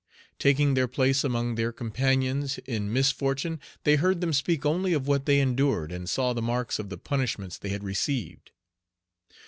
[0.39, 5.27] Taking their place among their companions in misfortune, they heard them speak only of what
[5.27, 8.49] they endured, and saw the marks of the punishments they had received.